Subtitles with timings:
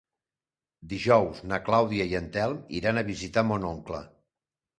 [0.93, 4.03] Dijous na Clàudia i en Telm iran a visitar mon oncle.